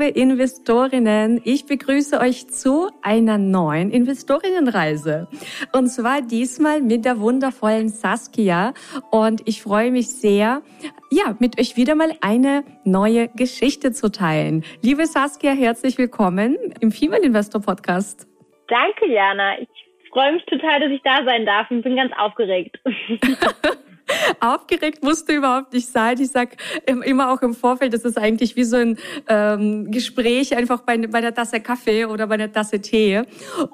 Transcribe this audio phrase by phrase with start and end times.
[0.00, 5.28] Liebe Investorinnen, ich begrüße euch zu einer neuen Investorinnenreise.
[5.72, 8.72] Und zwar diesmal mit der wundervollen Saskia.
[9.10, 10.62] Und ich freue mich sehr,
[11.10, 14.64] ja, mit euch wieder mal eine neue Geschichte zu teilen.
[14.82, 18.26] Liebe Saskia, herzlich willkommen im Female Investor Podcast.
[18.68, 19.60] Danke, Jana.
[19.60, 19.68] Ich
[20.10, 22.78] freue mich total, dass ich da sein darf und bin ganz aufgeregt.
[24.40, 26.20] Aufgeregt musst du überhaupt nicht sein.
[26.20, 26.56] Ich sag
[26.86, 31.18] immer auch im Vorfeld, das ist eigentlich wie so ein ähm, Gespräch einfach bei, bei
[31.18, 33.22] einer Tasse Kaffee oder bei einer Tasse Tee.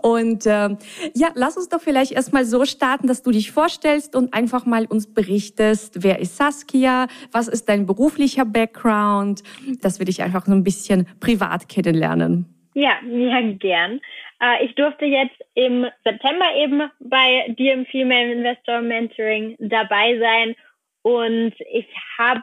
[0.03, 0.79] Und ähm,
[1.15, 4.87] ja, lass uns doch vielleicht erstmal so starten, dass du dich vorstellst und einfach mal
[4.87, 9.43] uns berichtest, wer ist Saskia, was ist dein beruflicher Background,
[9.81, 12.47] dass wir dich einfach so ein bisschen privat kennenlernen.
[12.75, 14.01] Ja, ja, gern.
[14.41, 20.55] Äh, ich durfte jetzt im September eben bei dir im Female Investor Mentoring dabei sein
[21.03, 21.87] und ich
[22.19, 22.43] habe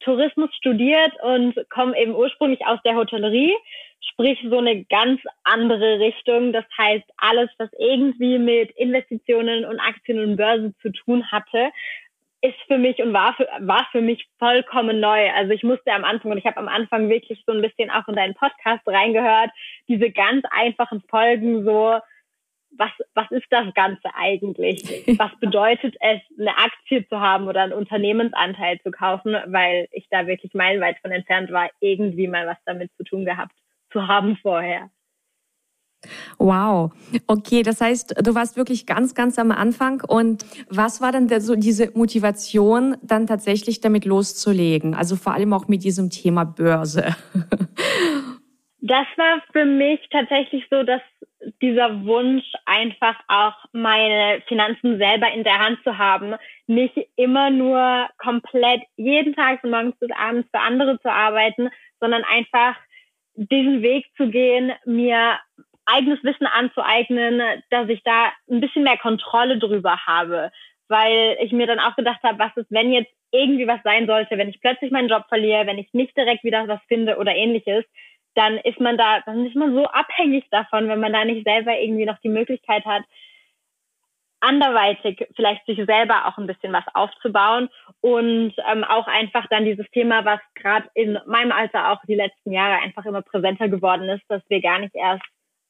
[0.00, 3.54] Tourismus studiert und komme eben ursprünglich aus der Hotellerie,
[4.12, 6.52] sprich so eine ganz andere Richtung.
[6.52, 11.70] Das heißt, alles, was irgendwie mit Investitionen und Aktien und Börse zu tun hatte,
[12.42, 15.30] ist für mich und war für, war für mich vollkommen neu.
[15.30, 18.06] Also ich musste am Anfang und ich habe am Anfang wirklich so ein bisschen auch
[18.08, 19.50] in deinen Podcast reingehört,
[19.88, 21.98] diese ganz einfachen Folgen so,
[22.76, 24.82] was, was ist das Ganze eigentlich?
[25.18, 29.36] Was bedeutet es, eine Aktie zu haben oder einen Unternehmensanteil zu kaufen?
[29.46, 33.52] Weil ich da wirklich meilenweit von entfernt war, irgendwie mal was damit zu tun gehabt
[33.92, 34.90] zu haben vorher.
[36.42, 36.90] Wow.
[37.28, 40.02] Okay, das heißt, du warst wirklich ganz, ganz am Anfang.
[40.06, 44.94] Und was war denn so diese Motivation, dann tatsächlich damit loszulegen?
[44.94, 47.14] Also vor allem auch mit diesem Thema Börse.
[48.84, 51.00] Das war für mich tatsächlich so, dass
[51.62, 56.34] dieser Wunsch, einfach auch meine Finanzen selber in der Hand zu haben,
[56.66, 61.68] nicht immer nur komplett jeden Tag von morgens bis abends für andere zu arbeiten,
[62.00, 62.74] sondern einfach
[63.34, 65.38] diesen Weg zu gehen, mir
[65.92, 70.50] eigenes Wissen anzueignen, dass ich da ein bisschen mehr Kontrolle drüber habe.
[70.88, 74.36] Weil ich mir dann auch gedacht habe, was ist, wenn jetzt irgendwie was sein sollte,
[74.36, 77.84] wenn ich plötzlich meinen Job verliere, wenn ich nicht direkt wieder was finde oder ähnliches,
[78.34, 81.78] dann ist man da, dann ist man so abhängig davon, wenn man da nicht selber
[81.78, 83.04] irgendwie noch die Möglichkeit hat,
[84.40, 87.68] anderweitig vielleicht sich selber auch ein bisschen was aufzubauen
[88.00, 92.52] und ähm, auch einfach dann dieses Thema, was gerade in meinem Alter auch die letzten
[92.52, 95.22] Jahre einfach immer präsenter geworden ist, dass wir gar nicht erst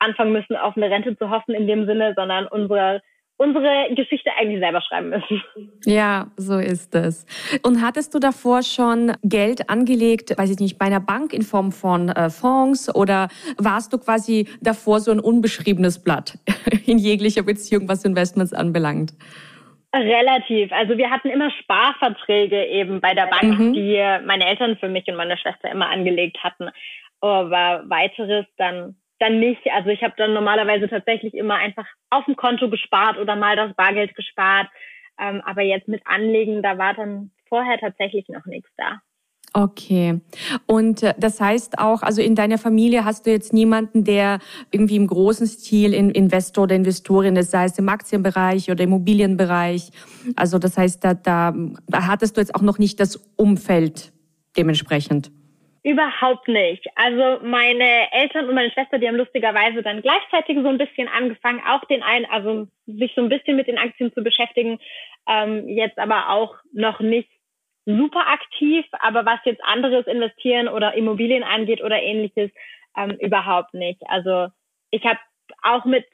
[0.03, 3.01] anfangen müssen, auf eine Rente zu hoffen in dem Sinne, sondern unsere
[3.43, 5.43] unsere Geschichte eigentlich selber schreiben müssen.
[5.85, 7.27] Ja, so ist es.
[7.65, 11.73] Und hattest du davor schon Geld angelegt, weiß ich nicht, bei einer Bank in Form
[11.73, 16.39] von äh, Fonds oder warst du quasi davor so ein unbeschriebenes Blatt
[16.87, 19.13] in jeglicher Beziehung, was Investments anbelangt?
[19.95, 20.73] Relativ.
[20.73, 23.73] Also wir hatten immer Sparverträge eben bei der Bank, mhm.
[23.75, 26.71] die meine Eltern für mich und meine Schwester immer angelegt hatten.
[27.21, 29.62] Aber weiteres dann dann nicht.
[29.72, 33.75] Also ich habe dann normalerweise tatsächlich immer einfach auf dem Konto gespart oder mal das
[33.75, 34.69] Bargeld gespart.
[35.19, 39.00] Ähm, aber jetzt mit Anlegen, da war dann vorher tatsächlich noch nichts da.
[39.55, 40.21] Okay.
[40.66, 44.38] Und äh, das heißt auch, also in deiner Familie hast du jetzt niemanden, der
[44.71, 49.91] irgendwie im großen Stil in Investor oder Investorin ist, sei es im Aktienbereich oder Immobilienbereich.
[50.37, 51.54] Also das heißt, da, da,
[51.87, 54.12] da hattest du jetzt auch noch nicht das Umfeld
[54.56, 55.31] dementsprechend.
[55.84, 56.87] Überhaupt nicht.
[56.94, 61.60] Also meine Eltern und meine Schwester, die haben lustigerweise dann gleichzeitig so ein bisschen angefangen,
[61.66, 64.78] auch den einen, also sich so ein bisschen mit den Aktien zu beschäftigen,
[65.28, 67.28] ähm, jetzt aber auch noch nicht
[67.84, 72.53] super aktiv, aber was jetzt anderes investieren oder Immobilien angeht oder ähnliches,
[72.97, 74.01] ähm, überhaupt nicht.
[74.07, 74.48] Also
[74.92, 75.18] ich habe
[75.62, 76.07] auch mit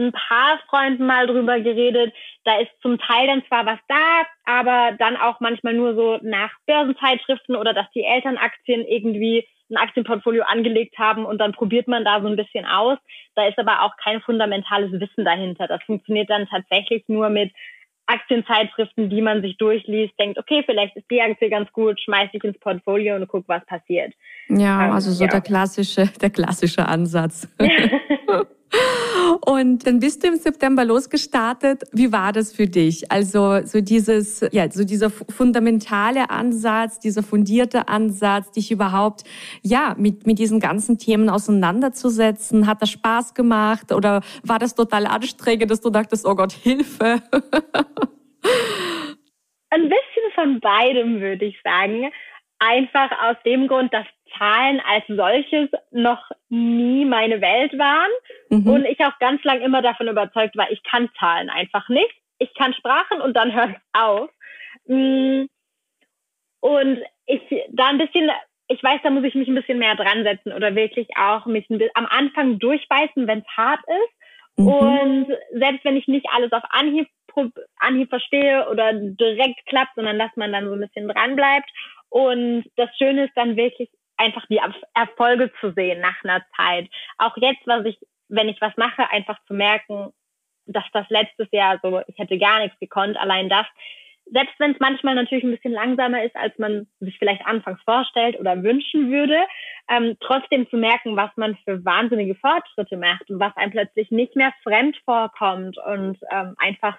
[0.00, 2.12] ein paar Freunden mal drüber geredet.
[2.44, 6.50] Da ist zum Teil dann zwar was da, aber dann auch manchmal nur so nach
[6.66, 12.04] Börsenzeitschriften oder dass die Eltern Aktien irgendwie ein Aktienportfolio angelegt haben und dann probiert man
[12.04, 12.98] da so ein bisschen aus.
[13.36, 15.68] Da ist aber auch kein fundamentales Wissen dahinter.
[15.68, 17.52] Das funktioniert dann tatsächlich nur mit
[18.06, 22.42] Aktienzeitschriften, die man sich durchliest, denkt, okay, vielleicht ist die Aktie ganz gut, schmeiß ich
[22.42, 24.12] ins Portfolio und guck, was passiert.
[24.48, 25.30] Ja, ähm, also so ja.
[25.30, 27.48] der klassische, der klassische Ansatz.
[29.50, 31.82] Und dann bist du im September losgestartet.
[31.90, 33.10] Wie war das für dich?
[33.10, 39.24] Also so dieses, ja, so dieser fundamentale Ansatz, dieser fundierte Ansatz, dich überhaupt,
[39.62, 42.68] ja, mit, mit diesen ganzen Themen auseinanderzusetzen.
[42.68, 47.20] Hat das Spaß gemacht oder war das total anstrengend, dass du dachtest, oh Gott, Hilfe?
[49.70, 52.12] ein bisschen von beidem, würde ich sagen.
[52.60, 54.06] Einfach aus dem Grund, dass
[54.36, 58.10] Zahlen als solches noch nie meine Welt waren
[58.48, 58.68] mhm.
[58.68, 62.14] und ich auch ganz lang immer davon überzeugt war, ich kann Zahlen einfach nicht.
[62.38, 64.30] Ich kann Sprachen und dann hört es auf.
[64.86, 65.44] Mm.
[66.60, 67.40] Und ich
[67.70, 68.30] da ein bisschen,
[68.68, 71.68] ich weiß, da muss ich mich ein bisschen mehr dran setzen oder wirklich auch mich
[71.70, 74.20] ein bisschen, am Anfang durchbeißen, wenn es hart ist.
[74.56, 74.66] Mhm.
[74.66, 77.08] Und selbst wenn ich nicht alles auf Anhieb,
[77.78, 81.70] Anhieb verstehe oder direkt klappt, sondern dass man dann so ein bisschen dran bleibt.
[82.08, 83.88] Und das Schöne ist dann wirklich
[84.20, 84.60] einfach die
[84.94, 86.88] Erfolge zu sehen nach einer Zeit.
[87.18, 90.12] Auch jetzt, was ich, wenn ich was mache, einfach zu merken,
[90.66, 93.66] dass das letztes Jahr so, ich hätte gar nichts gekonnt, allein das,
[94.32, 98.38] selbst wenn es manchmal natürlich ein bisschen langsamer ist, als man sich vielleicht anfangs vorstellt
[98.38, 99.38] oder wünschen würde,
[99.88, 104.36] ähm, trotzdem zu merken, was man für wahnsinnige Fortschritte macht und was einem plötzlich nicht
[104.36, 106.96] mehr fremd vorkommt und ähm, einfach,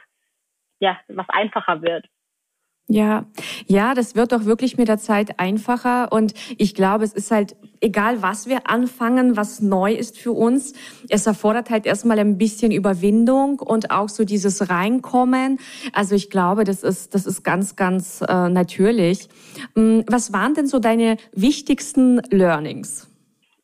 [0.80, 2.06] ja, was einfacher wird.
[2.92, 3.26] Ja,
[3.68, 7.56] ja, das wird doch wirklich mit der Zeit einfacher und ich glaube, es ist halt
[7.80, 10.74] egal, was wir anfangen, was neu ist für uns.
[11.08, 15.58] Es erfordert halt erstmal ein bisschen Überwindung und auch so dieses Reinkommen.
[15.94, 19.30] Also ich glaube, das ist das ist ganz ganz äh, natürlich.
[19.74, 23.10] Hm, was waren denn so deine wichtigsten Learnings?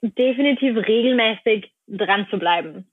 [0.02, 2.88] Definitiv regelmäßig dran zu bleiben.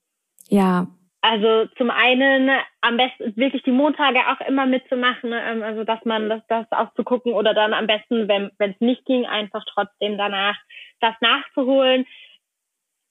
[0.49, 0.89] Ja,
[1.25, 2.50] also zum einen
[2.82, 6.93] am besten wirklich die Montage auch immer mitzumachen, ähm, also dass man das, das auch
[6.93, 10.59] zu gucken oder dann am besten, wenn es nicht ging, einfach trotzdem danach
[11.00, 12.05] das nachzuholen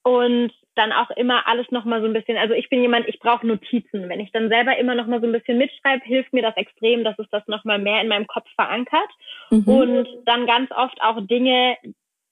[0.04, 3.48] und dann auch immer alles nochmal so ein bisschen, also ich bin jemand, ich brauche
[3.48, 4.07] Notizen.
[4.07, 7.18] Wenn ich dann selber immer nochmal so ein bisschen mitschreibe, hilft mir das extrem, dass
[7.18, 9.10] es das nochmal mehr in meinem Kopf verankert
[9.50, 9.68] mhm.
[9.68, 11.77] und dann ganz oft auch Dinge,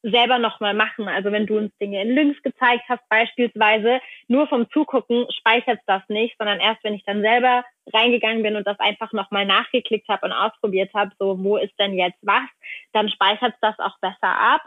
[0.03, 1.07] selber nochmal machen.
[1.07, 6.01] Also wenn du uns Dinge in Links gezeigt hast, beispielsweise, nur vom Zugucken speichert das
[6.09, 7.63] nicht, sondern erst wenn ich dann selber
[7.93, 11.93] reingegangen bin und das einfach nochmal nachgeklickt habe und ausprobiert habe, so wo ist denn
[11.93, 12.47] jetzt was,
[12.93, 14.61] dann speichert das auch besser ab.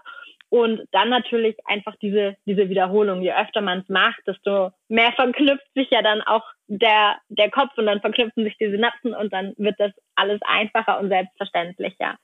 [0.50, 3.22] Und dann natürlich einfach diese, diese Wiederholung.
[3.22, 7.76] Je öfter man es macht, desto mehr verknüpft sich ja dann auch der, der Kopf
[7.76, 12.18] und dann verknüpfen sich die Synapsen und dann wird das alles einfacher und selbstverständlicher.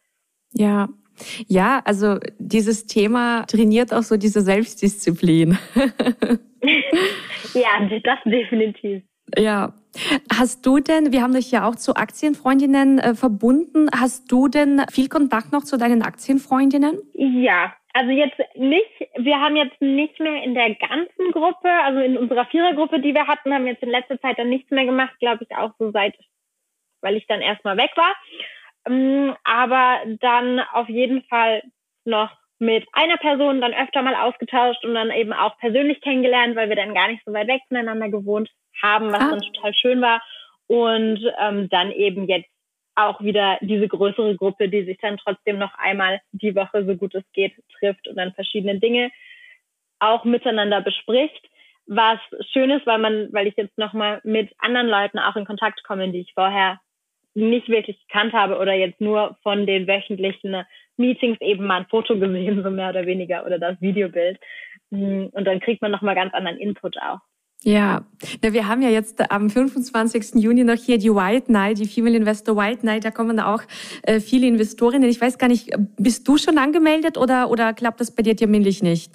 [0.53, 0.89] Ja,
[1.47, 5.59] ja, also dieses Thema trainiert auch so diese Selbstdisziplin.
[7.55, 9.03] ja, das definitiv.
[9.37, 9.75] Ja.
[10.33, 14.83] Hast du denn, wir haben dich ja auch zu Aktienfreundinnen äh, verbunden, hast du denn
[14.91, 17.01] viel Kontakt noch zu deinen Aktienfreundinnen?
[17.15, 22.17] Ja, also jetzt nicht, wir haben jetzt nicht mehr in der ganzen Gruppe, also in
[22.17, 25.45] unserer Vierergruppe, die wir hatten, haben jetzt in letzter Zeit dann nichts mehr gemacht, glaube
[25.49, 26.15] ich auch so seit,
[27.01, 28.15] weil ich dann erstmal weg war.
[28.87, 31.63] Ähm, aber dann auf jeden Fall
[32.05, 36.69] noch mit einer Person dann öfter mal ausgetauscht und dann eben auch persönlich kennengelernt, weil
[36.69, 38.51] wir dann gar nicht so weit weg voneinander gewohnt
[38.83, 39.31] haben, was ah.
[39.31, 40.23] dann total schön war.
[40.67, 42.49] Und ähm, dann eben jetzt
[42.95, 47.15] auch wieder diese größere Gruppe, die sich dann trotzdem noch einmal die Woche, so gut
[47.15, 49.11] es geht, trifft und dann verschiedene Dinge
[49.99, 51.49] auch miteinander bespricht.
[51.87, 52.19] Was
[52.53, 56.11] schön ist, weil man, weil ich jetzt nochmal mit anderen Leuten auch in Kontakt komme,
[56.11, 56.79] die ich vorher
[57.35, 60.65] nicht wirklich gekannt habe oder jetzt nur von den wöchentlichen
[60.97, 64.39] Meetings eben mal ein Foto gesehen, so mehr oder weniger, oder das Videobild.
[64.91, 67.21] Mm, und dann kriegt man nochmal ganz anderen Input auch.
[67.63, 68.07] Ja,
[68.41, 70.43] wir haben ja jetzt am 25.
[70.43, 73.05] Juni noch hier die White Night, die Female Investor White Night.
[73.05, 73.63] Da kommen auch
[74.03, 75.11] äh, viele Investorinnen.
[75.11, 78.83] Ich weiß gar nicht, bist du schon angemeldet oder, oder klappt das bei dir terminlich
[78.83, 79.13] nicht?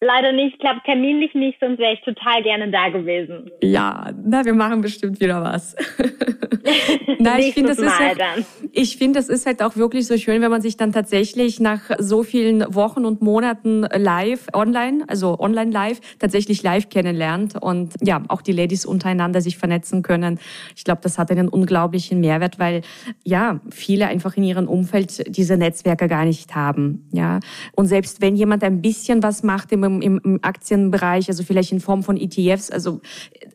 [0.00, 3.50] Leider nicht, klappt terminlich nicht, sonst wäre ich total gerne da gewesen.
[3.62, 5.74] Ja, na, wir machen bestimmt wieder was.
[7.18, 8.18] na, ich finde, das ist halt,
[8.72, 11.80] ich finde, das ist halt auch wirklich so schön, wenn man sich dann tatsächlich nach
[11.98, 18.22] so vielen Wochen und Monaten live, online, also online live, tatsächlich live kennenlernt und ja,
[18.28, 20.38] auch die Ladies untereinander sich vernetzen können.
[20.76, 22.82] Ich glaube, das hat einen unglaublichen Mehrwert, weil
[23.24, 27.40] ja, viele einfach in ihrem Umfeld diese Netzwerke gar nicht haben, ja.
[27.72, 31.80] Und selbst wenn jemand ein bisschen was macht im im, im Aktienbereich, also vielleicht in
[31.80, 32.70] Form von ETFs.
[32.70, 33.00] Also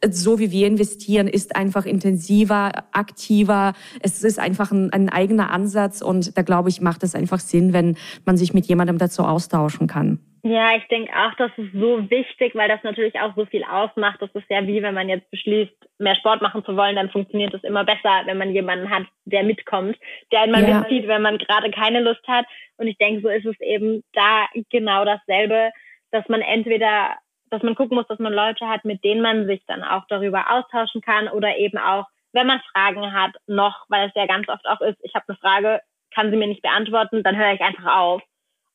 [0.10, 3.74] so wie wir investieren, ist einfach intensiver, aktiver.
[4.02, 7.74] Es ist einfach ein, ein eigener Ansatz und da glaube ich, macht es einfach Sinn,
[7.74, 10.20] wenn man sich mit jemandem dazu austauschen kann.
[10.44, 14.20] Ja, ich denke auch, das ist so wichtig, weil das natürlich auch so viel ausmacht.
[14.22, 17.54] Das ist ja wie, wenn man jetzt beschließt, mehr Sport machen zu wollen, dann funktioniert
[17.54, 19.96] es immer besser, wenn man jemanden hat, der mitkommt,
[20.32, 20.80] der einmal ja.
[20.80, 22.48] mitzieht, wenn man gerade keine Lust hat.
[22.78, 25.72] Und ich denke, so ist es eben da genau dasselbe
[26.12, 27.16] dass man entweder,
[27.50, 30.52] dass man gucken muss, dass man Leute hat, mit denen man sich dann auch darüber
[30.52, 34.66] austauschen kann oder eben auch, wenn man Fragen hat, noch, weil es ja ganz oft
[34.68, 35.82] auch ist, ich habe eine Frage,
[36.14, 38.22] kann sie mir nicht beantworten, dann höre ich einfach auf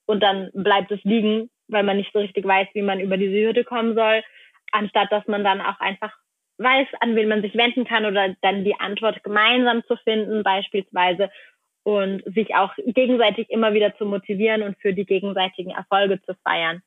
[0.07, 3.35] und dann bleibt es liegen, weil man nicht so richtig weiß, wie man über diese
[3.35, 4.23] Hürde kommen soll,
[4.73, 6.13] anstatt dass man dann auch einfach
[6.59, 11.31] weiß, an wen man sich wenden kann oder dann die Antwort gemeinsam zu finden beispielsweise
[11.83, 16.83] und sich auch gegenseitig immer wieder zu motivieren und für die gegenseitigen Erfolge zu feiern.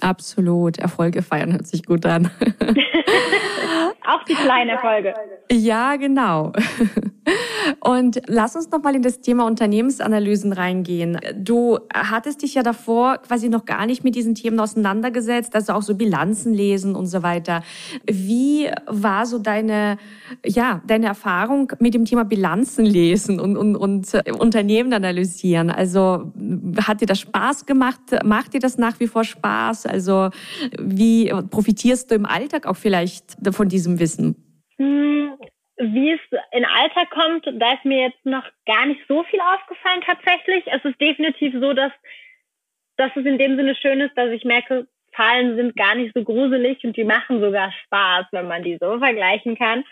[0.00, 0.78] Absolut.
[0.78, 2.30] Erfolge feiern hört sich gut an.
[4.06, 5.14] Auch die kleinen Erfolge.
[5.50, 6.52] Ja, genau.
[7.80, 11.18] Und lass uns noch mal in das Thema Unternehmensanalysen reingehen.
[11.36, 15.82] Du hattest dich ja davor quasi noch gar nicht mit diesen Themen auseinandergesetzt, also auch
[15.82, 17.62] so Bilanzen lesen und so weiter.
[18.06, 19.98] Wie war so deine,
[20.44, 25.70] ja, deine Erfahrung mit dem Thema Bilanzen lesen und, und, und äh, Unternehmen analysieren?
[25.70, 26.32] Also
[26.86, 28.00] hat dir das Spaß gemacht?
[28.24, 29.86] Macht dir das nach wie vor Spaß?
[29.86, 30.30] Also
[30.78, 34.36] wie profitierst du im Alltag auch vielleicht von diesem Wissen?
[35.80, 36.20] Wie es
[36.52, 40.64] in Alter kommt, da ist mir jetzt noch gar nicht so viel aufgefallen tatsächlich.
[40.66, 41.92] Es ist definitiv so, dass,
[42.96, 46.22] dass es in dem Sinne schön ist, dass ich merke, Zahlen sind gar nicht so
[46.22, 49.84] gruselig und die machen sogar Spaß, wenn man die so vergleichen kann.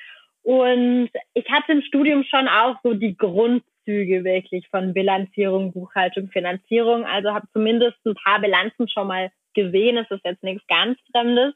[0.42, 7.04] Und ich hatte im Studium schon auch so die Grundzüge wirklich von Bilanzierung, Buchhaltung, Finanzierung.
[7.04, 9.97] Also habe zumindest ein paar Bilanzen schon mal gesehen.
[9.97, 11.54] Es ist jetzt nichts ganz Fremdes.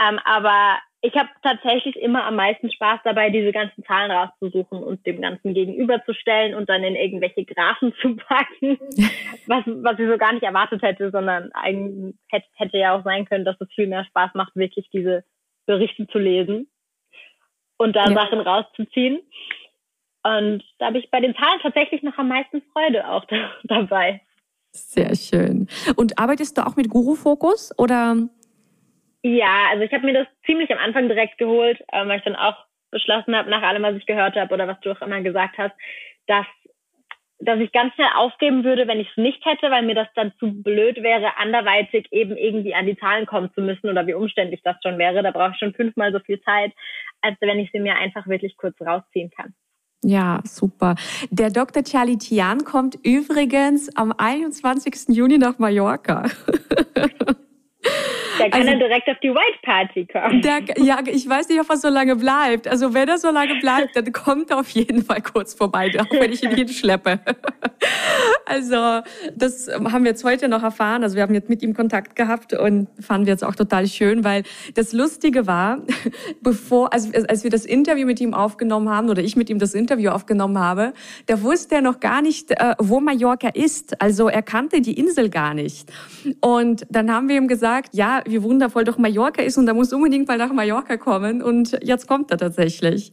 [0.00, 5.04] Ähm, aber ich habe tatsächlich immer am meisten Spaß dabei, diese ganzen Zahlen rauszusuchen und
[5.04, 8.78] dem Ganzen gegenüberzustellen und dann in irgendwelche Graphen zu packen,
[9.46, 13.26] was, was ich so gar nicht erwartet hätte, sondern eigentlich hätte, hätte ja auch sein
[13.26, 15.24] können, dass es viel mehr Spaß macht, wirklich diese
[15.66, 16.70] Berichte zu lesen
[17.76, 18.14] und da ja.
[18.14, 19.20] Sachen rauszuziehen.
[20.22, 24.22] Und da habe ich bei den Zahlen tatsächlich noch am meisten Freude auch da, dabei.
[24.72, 25.68] Sehr schön.
[25.96, 28.16] Und arbeitest du auch mit Guru-Fokus oder
[29.24, 32.36] ja, also ich habe mir das ziemlich am Anfang direkt geholt, ähm, weil ich dann
[32.36, 32.56] auch
[32.90, 35.74] beschlossen habe, nach allem, was ich gehört habe oder was du auch immer gesagt hast,
[36.26, 36.44] dass,
[37.38, 40.34] dass ich ganz schnell aufgeben würde, wenn ich es nicht hätte, weil mir das dann
[40.38, 44.60] zu blöd wäre, anderweitig eben irgendwie an die Zahlen kommen zu müssen oder wie umständlich
[44.62, 45.22] das schon wäre.
[45.22, 46.72] Da brauche ich schon fünfmal so viel Zeit,
[47.22, 49.54] als wenn ich sie mir einfach wirklich kurz rausziehen kann.
[50.02, 50.96] Ja, super.
[51.30, 51.82] Der Dr.
[51.82, 55.16] Charlie Tian kommt übrigens am 21.
[55.16, 56.24] Juni nach Mallorca.
[58.38, 60.42] Der kann also, dann direkt auf die White Party kommen.
[60.42, 62.68] Der, ja, ich weiß nicht, ob er so lange bleibt.
[62.68, 66.10] Also wenn er so lange bleibt, dann kommt er auf jeden Fall kurz vorbei, auch
[66.10, 67.20] wenn ich ihn hinschleppe.
[68.46, 69.02] Also
[69.34, 71.02] das haben wir jetzt heute noch erfahren.
[71.02, 74.24] Also wir haben jetzt mit ihm Kontakt gehabt und fanden wir jetzt auch total schön,
[74.24, 74.42] weil
[74.74, 75.78] das Lustige war,
[76.42, 79.74] bevor, also als wir das Interview mit ihm aufgenommen haben oder ich mit ihm das
[79.74, 80.92] Interview aufgenommen habe,
[81.26, 84.00] da wusste er noch gar nicht, äh, wo Mallorca ist.
[84.00, 85.90] Also er kannte die Insel gar nicht.
[86.40, 89.92] Und dann haben wir ihm gesagt, ja, wie wundervoll doch Mallorca ist und er muss
[89.92, 91.42] unbedingt mal nach Mallorca kommen.
[91.42, 93.12] Und jetzt kommt er tatsächlich.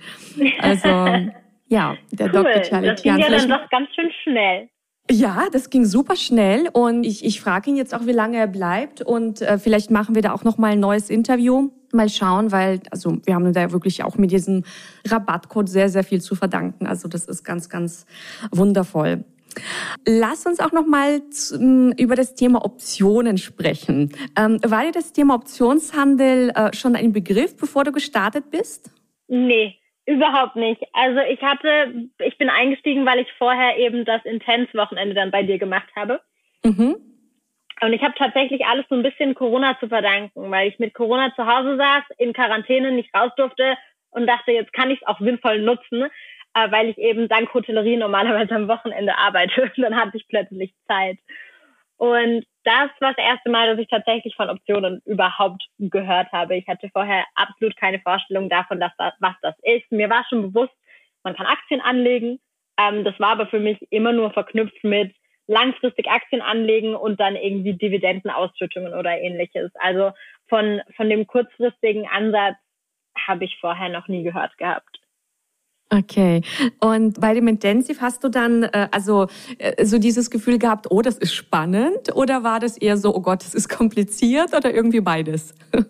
[0.59, 0.87] Also
[1.67, 2.43] ja, der cool.
[2.43, 2.61] Dr.
[2.63, 4.69] Charlie Das ging ja dann doch ganz schön schnell.
[5.09, 8.47] Ja, das ging super schnell und ich, ich frage ihn jetzt auch, wie lange er
[8.47, 11.69] bleibt und äh, vielleicht machen wir da auch noch mal ein neues Interview.
[11.91, 14.63] Mal schauen, weil also wir haben da wirklich auch mit diesem
[15.05, 16.87] Rabattcode sehr sehr viel zu verdanken.
[16.87, 18.05] Also das ist ganz ganz
[18.51, 19.25] wundervoll.
[20.07, 21.21] Lass uns auch noch mal
[21.97, 24.11] über das Thema Optionen sprechen.
[24.37, 28.91] Ähm, war dir das Thema Optionshandel äh, schon ein Begriff, bevor du gestartet bist?
[29.27, 30.81] Nee, überhaupt nicht.
[30.93, 35.57] Also ich hatte, ich bin eingestiegen, weil ich vorher eben das Intens-Wochenende dann bei dir
[35.57, 36.21] gemacht habe.
[36.63, 36.95] Mhm.
[37.81, 41.33] Und ich habe tatsächlich alles so ein bisschen Corona zu verdanken, weil ich mit Corona
[41.35, 43.75] zu Hause saß, in Quarantäne nicht raus durfte
[44.11, 46.09] und dachte, jetzt kann ich es auch sinnvoll nutzen
[46.53, 49.61] äh, weil ich eben dank Hotellerie normalerweise am Wochenende arbeite.
[49.75, 51.17] Und dann hatte ich plötzlich Zeit.
[52.01, 56.55] Und das war das erste Mal, dass ich tatsächlich von Optionen überhaupt gehört habe.
[56.55, 59.91] Ich hatte vorher absolut keine Vorstellung davon, dass das, was das ist.
[59.91, 60.73] Mir war schon bewusst,
[61.23, 62.39] man kann Aktien anlegen.
[62.79, 65.13] Ähm, das war aber für mich immer nur verknüpft mit
[65.45, 69.69] langfristig Aktien anlegen und dann irgendwie Dividendenausschüttungen oder ähnliches.
[69.75, 70.11] Also
[70.49, 72.57] von, von dem kurzfristigen Ansatz
[73.15, 75.00] habe ich vorher noch nie gehört gehabt.
[75.93, 76.41] Okay.
[76.79, 79.27] Und bei dem Intensiv hast du dann äh, also
[79.59, 83.21] äh, so dieses Gefühl gehabt, oh, das ist spannend, oder war das eher so, oh
[83.21, 85.53] Gott, das ist kompliziert, oder irgendwie beides?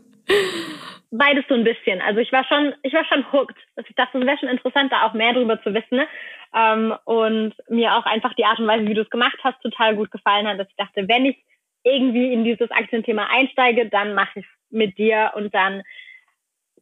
[1.14, 2.00] Beides so ein bisschen.
[2.00, 3.58] Also ich war schon, ich war schon hooked.
[3.86, 5.98] Ich dachte, es wäre schon interessant, da auch mehr drüber zu wissen.
[5.98, 6.08] Ne?
[6.56, 9.98] Ähm, und mir auch einfach die Art und Weise, wie du es gemacht hast, total
[9.98, 11.36] gut gefallen hat, dass ich dachte, wenn ich
[11.84, 15.84] irgendwie in dieses Aktienthema einsteige, dann mache ich es mit dir und dann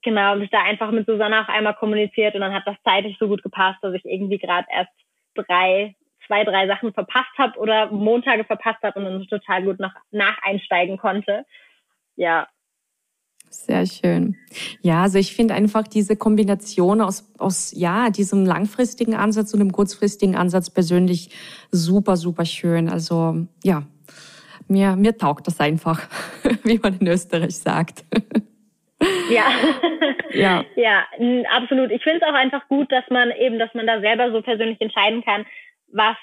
[0.01, 3.17] genau, habe ich da einfach mit Susanne auch einmal kommuniziert und dann hat das zeitlich
[3.19, 4.91] so gut gepasst, dass ich irgendwie gerade erst
[5.35, 5.95] drei,
[6.27, 10.37] zwei, drei Sachen verpasst habe oder Montage verpasst habe und dann total gut noch nach
[10.43, 11.45] einsteigen konnte.
[12.15, 12.47] Ja.
[13.51, 14.37] Sehr schön.
[14.81, 19.71] Ja, also ich finde einfach diese Kombination aus, aus ja, diesem langfristigen Ansatz und dem
[19.71, 21.31] kurzfristigen Ansatz persönlich
[21.71, 22.89] super, super schön.
[22.89, 23.83] Also ja,
[24.67, 26.07] mir, mir taugt das einfach,
[26.63, 28.05] wie man in Österreich sagt.
[29.29, 29.45] Ja.
[30.31, 30.65] ja.
[30.75, 31.05] Ja,
[31.51, 31.91] absolut.
[31.91, 34.79] Ich finde es auch einfach gut, dass man eben, dass man da selber so persönlich
[34.81, 35.45] entscheiden kann,
[35.87, 36.17] was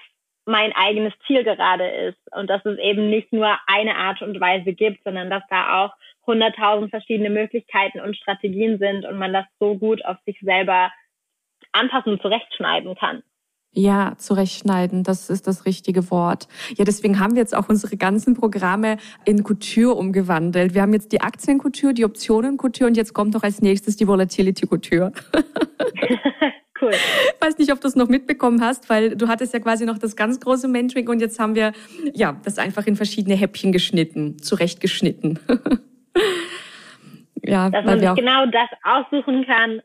[0.47, 4.73] mein eigenes Ziel gerade ist und dass es eben nicht nur eine Art und Weise
[4.73, 5.95] gibt, sondern dass da auch
[6.25, 10.93] hunderttausend verschiedene Möglichkeiten und Strategien sind und man das so gut auf sich selber
[11.73, 13.23] anpassen und zurechtschneiden kann.
[13.79, 16.49] Ja, zurechtschneiden, das ist das richtige Wort.
[16.79, 20.73] Ja, deswegen haben wir jetzt auch unsere ganzen Programme in Couture umgewandelt.
[20.73, 25.13] Wir haben jetzt die Aktiencouture, die Optionen-Couture und jetzt kommt noch als nächstes die Volatility-Couture.
[26.81, 26.93] cool.
[27.41, 30.17] Weiß nicht, ob du es noch mitbekommen hast, weil du hattest ja quasi noch das
[30.17, 31.73] ganz große Mentoring und jetzt haben wir
[32.15, 35.39] ja das einfach in verschiedene Häppchen geschnitten, zurechtgeschnitten.
[37.43, 39.83] ja, Dass man sich genau das aussuchen kann,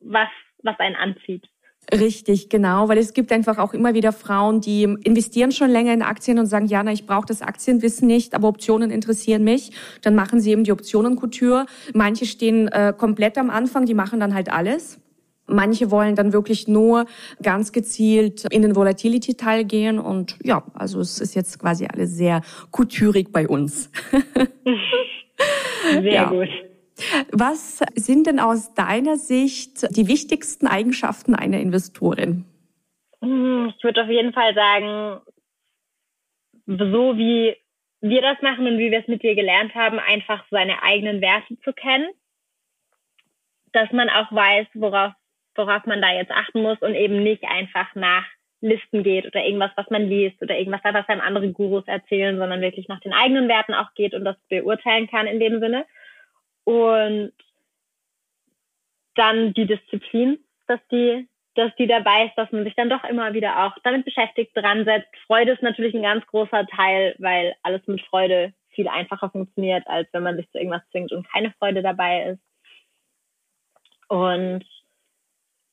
[0.00, 0.28] was,
[0.62, 1.46] was einen anzieht.
[1.92, 6.02] Richtig, genau, weil es gibt einfach auch immer wieder Frauen, die investieren schon länger in
[6.02, 9.72] Aktien und sagen, Jana, ich brauche das Aktienwissen nicht, aber Optionen interessieren mich.
[10.02, 11.66] Dann machen sie eben die Optionen-Couture.
[11.92, 14.98] Manche stehen äh, komplett am Anfang, die machen dann halt alles.
[15.46, 17.04] Manche wollen dann wirklich nur
[17.42, 22.40] ganz gezielt in den Volatility-Teil gehen und ja, also es ist jetzt quasi alles sehr
[22.70, 23.90] couturig bei uns.
[25.92, 26.30] sehr ja.
[26.30, 26.48] gut.
[27.32, 32.44] Was sind denn aus deiner Sicht die wichtigsten Eigenschaften einer Investorin?
[33.20, 35.20] Hm, ich würde auf jeden Fall sagen,
[36.66, 37.56] so wie
[38.00, 41.58] wir das machen und wie wir es mit dir gelernt haben, einfach seine eigenen Werte
[41.60, 42.08] zu kennen.
[43.72, 45.12] Dass man auch weiß, worauf,
[45.54, 48.24] worauf man da jetzt achten muss und eben nicht einfach nach
[48.60, 52.60] Listen geht oder irgendwas, was man liest oder irgendwas, was einem andere Gurus erzählen, sondern
[52.60, 55.84] wirklich nach den eigenen Werten auch geht und das beurteilen kann in dem Sinne.
[56.64, 57.32] Und
[59.14, 63.32] dann die Disziplin, dass die, dass die dabei ist, dass man sich dann doch immer
[63.32, 65.14] wieder auch damit beschäftigt, dran setzt.
[65.26, 70.08] Freude ist natürlich ein ganz großer Teil, weil alles mit Freude viel einfacher funktioniert, als
[70.12, 72.40] wenn man sich zu irgendwas zwingt und keine Freude dabei ist.
[74.08, 74.64] Und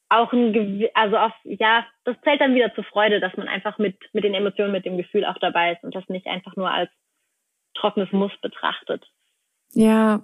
[0.10, 3.98] auch ein, also auf, ja, das zählt dann wieder zur Freude, dass man einfach mit,
[4.14, 6.92] mit den Emotionen, mit dem Gefühl auch dabei ist und das nicht einfach nur als
[7.76, 9.10] trockenes Muss betrachtet.
[9.74, 10.22] Ja,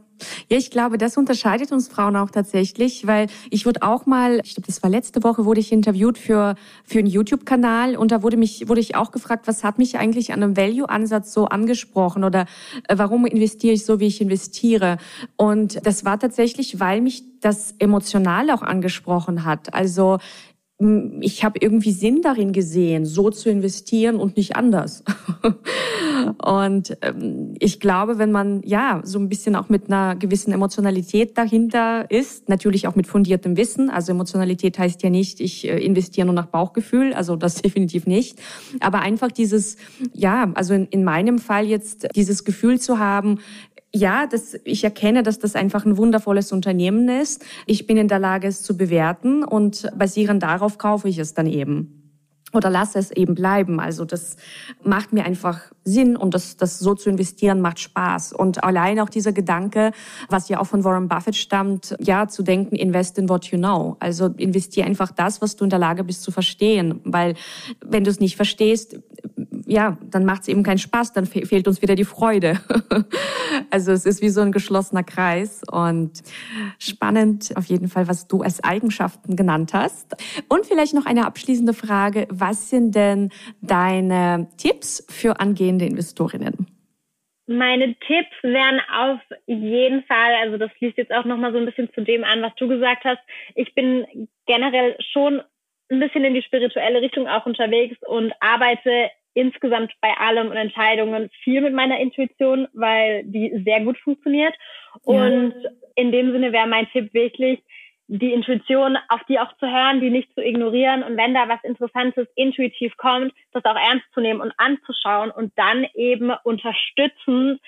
[0.49, 4.55] ja, ich glaube, das unterscheidet uns Frauen auch tatsächlich, weil ich wurde auch mal, ich
[4.55, 8.35] glaube, das war letzte Woche, wurde ich interviewt für für einen YouTube-Kanal und da wurde
[8.35, 12.45] mich wurde ich auch gefragt, was hat mich eigentlich an einem Value-Ansatz so angesprochen oder
[12.87, 14.97] äh, warum investiere ich so, wie ich investiere?
[15.35, 19.73] Und das war tatsächlich, weil mich das emotional auch angesprochen hat.
[19.73, 20.17] Also
[21.21, 25.03] ich habe irgendwie Sinn darin gesehen, so zu investieren und nicht anders.
[26.43, 31.35] und ähm, ich glaube, wenn man ja so ein bisschen auch mit einer gewissen Emotionalität
[31.35, 33.89] dahinter ist, natürlich auch mit fundiertem Wissen.
[33.89, 38.39] Also Emotionalität heißt ja nicht, ich äh, investiere nur nach Bauchgefühl, also das definitiv nicht.
[38.79, 39.77] Aber einfach dieses,
[40.13, 43.39] ja, also in, in meinem Fall jetzt dieses Gefühl zu haben,
[43.93, 47.45] ja, das, ich erkenne, dass das einfach ein wundervolles Unternehmen ist.
[47.65, 51.47] Ich bin in der Lage, es zu bewerten und basierend darauf kaufe ich es dann
[51.47, 51.97] eben
[52.53, 53.79] oder lasse es eben bleiben.
[53.79, 54.37] Also das
[54.83, 58.33] macht mir einfach Sinn und das, das so zu investieren macht Spaß.
[58.33, 59.91] Und allein auch dieser Gedanke,
[60.29, 63.97] was ja auch von Warren Buffett stammt, ja, zu denken, invest in what you know.
[63.99, 67.01] Also investier einfach das, was du in der Lage bist zu verstehen.
[67.03, 67.35] Weil
[67.85, 68.97] wenn du es nicht verstehst,
[69.67, 72.59] ja, dann macht es eben keinen Spaß, dann fe fehlt uns wieder die Freude.
[73.69, 76.23] also es ist wie so ein geschlossener Kreis und
[76.79, 80.15] spannend auf jeden Fall, was du als Eigenschaften genannt hast.
[80.47, 82.27] Und vielleicht noch eine abschließende Frage.
[82.29, 83.29] Was sind denn
[83.61, 86.67] deine Tipps für angehende Investorinnen?
[87.47, 91.89] Meine Tipps wären auf jeden Fall, also das schließt jetzt auch nochmal so ein bisschen
[91.93, 93.21] zu dem an, was du gesagt hast.
[93.55, 95.41] Ich bin generell schon
[95.89, 101.29] ein bisschen in die spirituelle Richtung auch unterwegs und arbeite insgesamt bei allem und Entscheidungen
[101.43, 104.53] viel mit meiner Intuition, weil die sehr gut funktioniert.
[105.03, 105.69] Und ja.
[105.95, 107.61] in dem Sinne wäre mein Tipp wirklich,
[108.07, 111.61] die Intuition auf die auch zu hören, die nicht zu ignorieren und wenn da was
[111.63, 117.59] Interessantes intuitiv kommt, das auch ernst zu nehmen und anzuschauen und dann eben unterstützend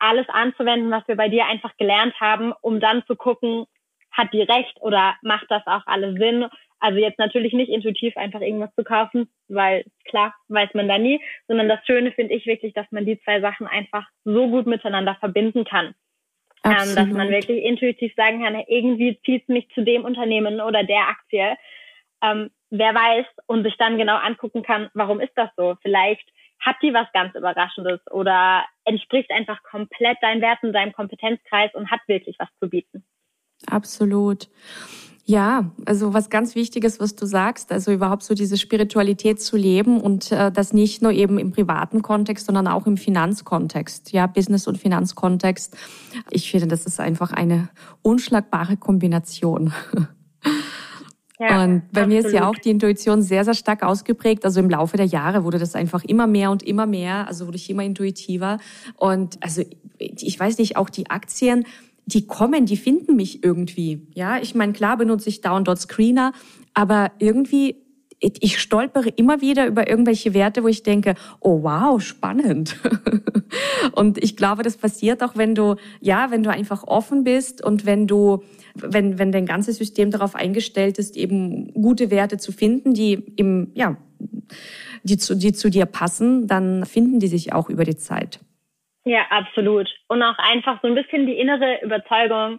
[0.00, 3.66] alles anzuwenden, was wir bei dir einfach gelernt haben, um dann zu gucken,
[4.10, 6.46] hat die recht oder macht das auch alles Sinn
[6.84, 11.18] also jetzt natürlich nicht intuitiv einfach irgendwas zu kaufen, weil klar, weiß man da nie,
[11.48, 15.14] sondern das Schöne finde ich wirklich, dass man die zwei Sachen einfach so gut miteinander
[15.14, 15.94] verbinden kann.
[16.62, 20.84] Ähm, dass man wirklich intuitiv sagen kann, irgendwie zieht es mich zu dem Unternehmen oder
[20.84, 21.56] der Aktie.
[22.22, 25.76] Ähm, wer weiß und sich dann genau angucken kann, warum ist das so?
[25.80, 26.28] Vielleicht
[26.60, 32.00] hat die was ganz Überraschendes oder entspricht einfach komplett deinen Werten, deinem Kompetenzkreis und hat
[32.08, 33.04] wirklich was zu bieten.
[33.66, 34.48] Absolut.
[35.26, 39.98] Ja, also was ganz Wichtiges, was du sagst, also überhaupt so diese Spiritualität zu leben
[39.98, 44.66] und äh, das nicht nur eben im privaten Kontext, sondern auch im Finanzkontext, ja, Business-
[44.66, 45.74] und Finanzkontext.
[46.30, 47.70] Ich finde, das ist einfach eine
[48.02, 49.72] unschlagbare Kombination.
[51.40, 52.08] Ja, und bei absolut.
[52.08, 54.44] mir ist ja auch die Intuition sehr, sehr stark ausgeprägt.
[54.44, 57.26] Also im Laufe der Jahre wurde das einfach immer mehr und immer mehr.
[57.26, 58.58] Also wurde ich immer intuitiver.
[58.96, 59.62] Und also
[59.98, 61.66] ich weiß nicht, auch die Aktien,
[62.06, 64.06] die kommen, die finden mich irgendwie.
[64.14, 66.32] Ja, ich meine, klar benutze ich da und dort Screener,
[66.74, 67.76] aber irgendwie
[68.20, 72.76] ich stolpere immer wieder über irgendwelche Werte, wo ich denke, oh wow, spannend.
[73.92, 77.84] und ich glaube, das passiert auch, wenn du, ja, wenn du einfach offen bist und
[77.84, 78.42] wenn du,
[78.74, 83.72] wenn, wenn dein ganzes System darauf eingestellt ist, eben gute Werte zu finden, die im,
[83.74, 83.96] ja,
[85.02, 88.40] die zu, die zu dir passen, dann finden die sich auch über die Zeit.
[89.04, 89.88] Ja, absolut.
[90.08, 92.58] Und auch einfach so ein bisschen die innere Überzeugung,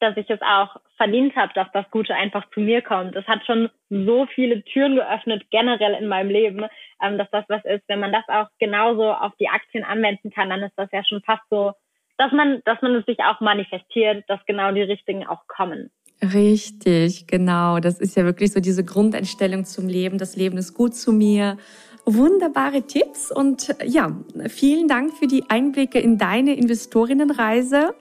[0.00, 3.14] dass ich es auch verdient habe, dass das Gute einfach zu mir kommt.
[3.14, 6.66] Es hat schon so viele Türen geöffnet, generell in meinem Leben,
[7.02, 7.84] ähm, dass das was ist.
[7.88, 11.22] Wenn man das auch genauso auf die Aktien anwenden kann, dann ist das ja schon
[11.22, 11.72] fast so,
[12.18, 15.90] dass man, dass man es sich auch manifestiert, dass genau die richtigen auch kommen.
[16.22, 17.80] Richtig, genau.
[17.80, 20.18] Das ist ja wirklich so diese Grundeinstellung zum Leben.
[20.18, 21.58] Das Leben ist gut zu mir
[22.04, 24.12] wunderbare Tipps und ja,
[24.48, 27.94] vielen Dank für die Einblicke in deine Investorinnenreise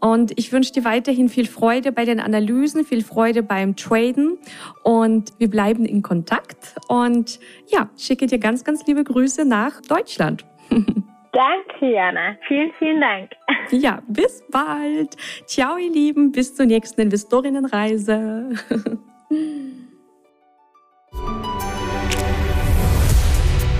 [0.00, 4.38] und ich wünsche dir weiterhin viel Freude bei den Analysen, viel Freude beim Traden
[4.82, 7.38] und wir bleiben in Kontakt und
[7.68, 10.44] ja, schicke dir ganz, ganz liebe Grüße nach Deutschland.
[11.32, 12.36] Danke, Jana.
[12.46, 13.30] Vielen, vielen Dank.
[13.70, 15.16] Ja, bis bald.
[15.46, 16.32] Ciao, ihr Lieben.
[16.32, 18.50] Bis zur nächsten Investorinnenreise.